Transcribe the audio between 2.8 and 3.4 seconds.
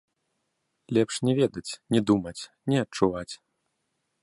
адчуваць!